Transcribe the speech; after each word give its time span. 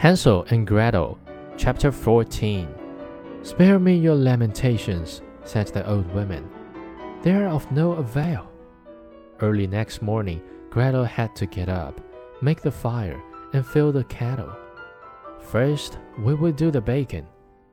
Hansel 0.00 0.46
and 0.48 0.66
Gretel, 0.66 1.18
Chapter 1.58 1.92
14 1.92 2.66
Spare 3.42 3.78
me 3.78 3.94
your 3.98 4.14
lamentations, 4.14 5.20
said 5.44 5.66
the 5.66 5.86
old 5.86 6.10
woman. 6.14 6.48
They 7.20 7.32
are 7.32 7.48
of 7.48 7.70
no 7.70 7.92
avail. 7.92 8.50
Early 9.42 9.66
next 9.66 10.00
morning, 10.00 10.40
Gretel 10.70 11.04
had 11.04 11.36
to 11.36 11.44
get 11.44 11.68
up, 11.68 12.00
make 12.40 12.62
the 12.62 12.70
fire, 12.70 13.22
and 13.52 13.66
fill 13.66 13.92
the 13.92 14.04
kettle. 14.04 14.56
First, 15.38 15.98
we 16.20 16.32
will 16.32 16.52
do 16.52 16.70
the 16.70 16.80
bacon, 16.80 17.26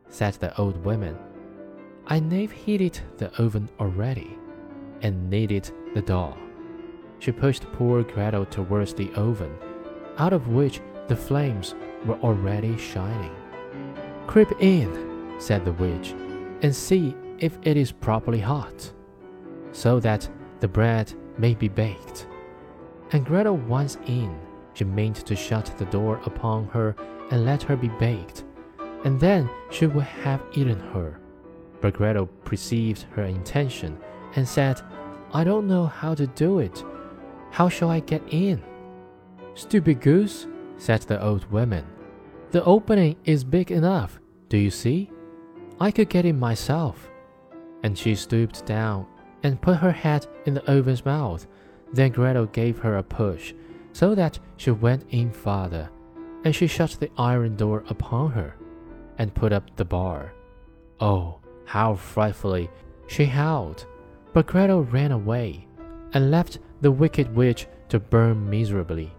said 0.09 0.33
the 0.33 0.53
old 0.59 0.83
woman. 0.83 1.17
I 2.07 2.15
have 2.19 2.51
heated 2.51 2.99
the 3.15 3.33
oven 3.41 3.69
already, 3.79 4.37
and 5.01 5.29
kneaded 5.29 5.71
the 5.93 6.01
dough. 6.01 6.35
She 7.19 7.31
pushed 7.31 7.71
poor 7.71 8.03
Gretel 8.03 8.47
towards 8.47 8.93
the 8.93 9.13
oven, 9.13 9.55
out 10.17 10.33
of 10.33 10.49
which 10.49 10.81
the 11.07 11.15
flames 11.15 11.73
were 12.07 12.19
already 12.19 12.77
shining. 12.77 13.35
Creep 14.25 14.51
in, 14.59 15.35
said 15.39 15.63
the 15.65 15.73
witch, 15.73 16.15
and 16.61 16.75
see 16.75 17.15
if 17.39 17.57
it 17.63 17.77
is 17.77 17.91
properly 17.91 18.39
hot, 18.39 18.91
so 19.71 19.99
that 19.99 20.27
the 20.59 20.67
bread 20.67 21.13
may 21.37 21.53
be 21.53 21.67
baked. 21.67 22.27
And 23.11 23.25
Gretel 23.25 23.57
once 23.57 23.97
in, 24.07 24.37
she 24.73 24.83
meant 24.83 25.17
to 25.17 25.35
shut 25.35 25.71
the 25.77 25.85
door 25.85 26.19
upon 26.25 26.67
her 26.67 26.95
and 27.31 27.45
let 27.45 27.63
her 27.63 27.75
be 27.75 27.89
baked, 27.99 28.43
and 29.05 29.19
then 29.19 29.49
she 29.69 29.85
would 29.85 30.03
have 30.03 30.41
eaten 30.53 30.79
her. 30.79 31.19
But 31.81 31.93
Gretel 31.93 32.25
perceived 32.43 33.03
her 33.11 33.23
intention 33.23 33.97
and 34.35 34.47
said, 34.47 34.81
I 35.31 35.43
don't 35.43 35.67
know 35.67 35.85
how 35.85 36.15
to 36.15 36.25
do 36.27 36.59
it. 36.59 36.83
How 37.51 37.69
shall 37.69 37.89
I 37.89 37.99
get 37.99 38.21
in? 38.29 38.63
Stupid 39.53 40.01
goose, 40.01 40.47
said 40.77 41.01
the 41.01 41.21
old 41.23 41.49
woman. 41.51 41.85
The 42.51 42.63
opening 42.63 43.17
is 43.25 43.43
big 43.43 43.71
enough, 43.71 44.19
do 44.47 44.57
you 44.57 44.71
see? 44.71 45.11
I 45.79 45.91
could 45.91 46.09
get 46.09 46.25
in 46.25 46.39
myself. 46.39 47.09
And 47.83 47.97
she 47.97 48.15
stooped 48.15 48.65
down 48.65 49.05
and 49.43 49.61
put 49.61 49.77
her 49.77 49.91
head 49.91 50.27
in 50.45 50.53
the 50.53 50.71
oven's 50.71 51.05
mouth. 51.05 51.45
Then 51.93 52.11
Gretel 52.11 52.45
gave 52.47 52.79
her 52.79 52.97
a 52.97 53.03
push, 53.03 53.53
so 53.93 54.15
that 54.15 54.39
she 54.57 54.71
went 54.71 55.05
in 55.09 55.31
farther, 55.31 55.89
and 56.43 56.55
she 56.55 56.67
shut 56.67 56.97
the 56.99 57.11
iron 57.17 57.55
door 57.55 57.83
upon 57.89 58.31
her, 58.31 58.55
and 59.17 59.33
put 59.33 59.53
up 59.53 59.75
the 59.75 59.85
bar. 59.85 60.33
Oh, 60.99 61.39
how 61.65 61.95
frightfully 61.95 62.69
she 63.07 63.25
howled! 63.25 63.85
But 64.33 64.47
Gretel 64.47 64.83
ran 64.83 65.11
away, 65.11 65.67
and 66.13 66.31
left 66.31 66.59
the 66.81 66.91
wicked 66.91 67.35
witch 67.35 67.67
to 67.89 67.99
burn 67.99 68.49
miserably. 68.49 69.13